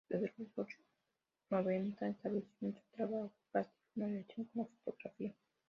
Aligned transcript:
Desde 0.09 0.33
los 0.39 0.49
años 0.57 0.79
noventa 1.51 2.07
estableció 2.09 2.69
en 2.69 2.73
su 2.73 2.79
trabajo 2.95 3.31
plástico 3.51 3.79
una 3.97 4.07
relación 4.07 4.47
con 4.51 4.63
la 4.63 4.69
fotografía. 4.83 5.35